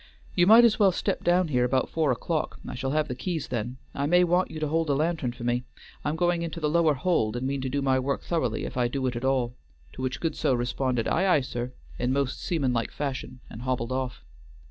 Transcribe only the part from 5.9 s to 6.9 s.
I'm going into the